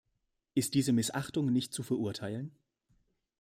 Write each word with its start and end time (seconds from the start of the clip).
Ist 0.55 0.73
diese 0.73 0.93
Missachtung 0.93 1.51
nicht 1.53 1.73
zu 1.75 1.83
verurteilen? 1.83 2.57